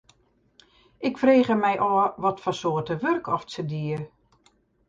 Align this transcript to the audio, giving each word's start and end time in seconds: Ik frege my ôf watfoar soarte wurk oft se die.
Ik 1.09 1.19
frege 1.23 1.57
my 1.59 1.73
ôf 1.89 2.17
watfoar 2.23 2.57
soarte 2.61 2.95
wurk 3.03 3.25
oft 3.35 3.49
se 3.53 3.63
die. 3.71 3.99